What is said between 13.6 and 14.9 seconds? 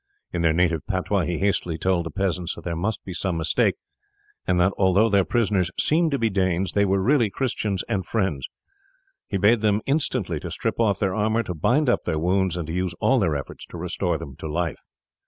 to restore them to life.